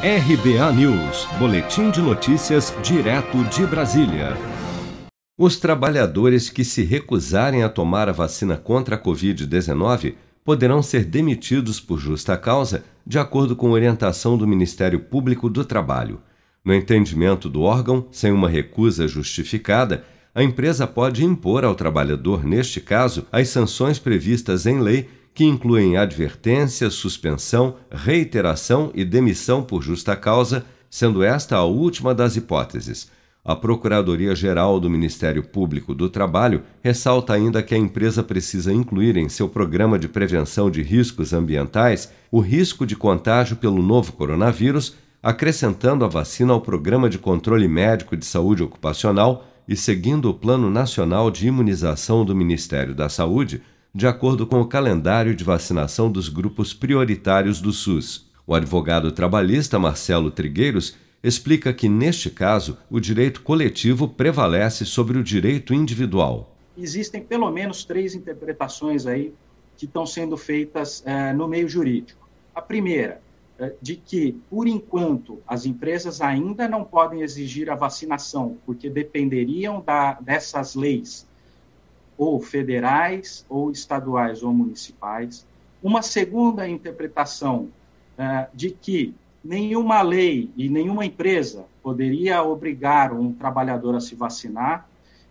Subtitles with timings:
[0.00, 4.36] RBA News, Boletim de Notícias, direto de Brasília.
[5.36, 10.14] Os trabalhadores que se recusarem a tomar a vacina contra a Covid-19
[10.44, 16.20] poderão ser demitidos por justa causa, de acordo com orientação do Ministério Público do Trabalho.
[16.64, 22.80] No entendimento do órgão, sem uma recusa justificada, a empresa pode impor ao trabalhador, neste
[22.80, 25.08] caso, as sanções previstas em lei
[25.38, 32.34] que incluem advertência, suspensão, reiteração e demissão por justa causa, sendo esta a última das
[32.34, 33.08] hipóteses.
[33.44, 39.28] A Procuradoria-Geral do Ministério Público do Trabalho ressalta ainda que a empresa precisa incluir em
[39.28, 46.04] seu programa de prevenção de riscos ambientais o risco de contágio pelo novo coronavírus, acrescentando
[46.04, 51.30] a vacina ao Programa de Controle Médico de Saúde Ocupacional e seguindo o Plano Nacional
[51.30, 53.62] de Imunização do Ministério da Saúde
[53.94, 58.30] de acordo com o calendário de vacinação dos grupos prioritários do SUS.
[58.46, 65.22] O advogado trabalhista Marcelo Trigueiros explica que, neste caso, o direito coletivo prevalece sobre o
[65.24, 66.56] direito individual.
[66.76, 69.32] Existem pelo menos três interpretações aí
[69.76, 72.28] que estão sendo feitas é, no meio jurídico.
[72.54, 73.20] A primeira,
[73.58, 79.80] é, de que, por enquanto, as empresas ainda não podem exigir a vacinação, porque dependeriam
[79.80, 81.27] da, dessas leis
[82.18, 85.46] ou federais, ou estaduais, ou municipais.
[85.80, 87.68] Uma segunda interpretação
[88.18, 94.88] uh, de que nenhuma lei e nenhuma empresa poderia obrigar um trabalhador a se vacinar.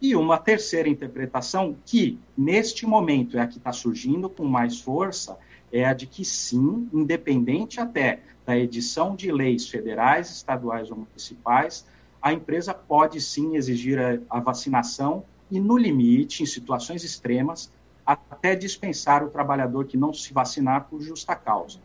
[0.00, 5.38] E uma terceira interpretação, que neste momento é a que está surgindo com mais força,
[5.70, 11.84] é a de que sim, independente até da edição de leis federais, estaduais ou municipais,
[12.22, 17.72] a empresa pode sim exigir a, a vacinação e, no limite, em situações extremas,
[18.06, 21.78] até dispensar o trabalhador que não se vacinar por justa causa.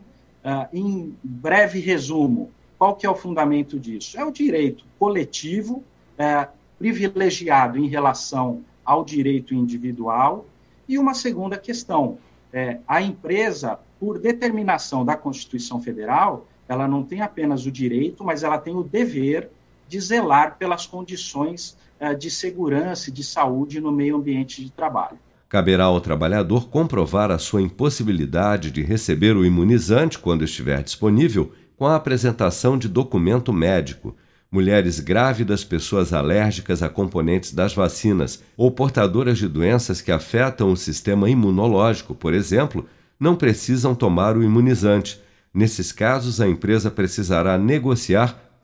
[0.43, 4.19] Uh, em breve resumo, qual que é o fundamento disso?
[4.19, 5.83] É o direito coletivo,
[6.19, 10.45] uh, privilegiado em relação ao direito individual,
[10.87, 12.17] e uma segunda questão,
[12.53, 18.43] é, a empresa, por determinação da Constituição Federal, ela não tem apenas o direito, mas
[18.43, 19.49] ela tem o dever
[19.87, 25.17] de zelar pelas condições eh, de segurança e de saúde no meio ambiente de trabalho.
[25.47, 31.85] Caberá ao trabalhador comprovar a sua impossibilidade de receber o imunizante quando estiver disponível com
[31.85, 34.15] a apresentação de documento médico.
[34.51, 40.77] Mulheres grávidas, pessoas alérgicas a componentes das vacinas ou portadoras de doenças que afetam o
[40.77, 42.87] sistema imunológico, por exemplo,
[43.19, 45.21] não precisam tomar o imunizante.
[45.53, 48.54] Nesses casos, a empresa precisará negociar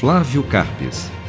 [0.00, 1.23] Flávio Carpes.